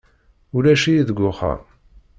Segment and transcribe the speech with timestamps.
[0.55, 1.61] Ulac-iyi deg uxxam.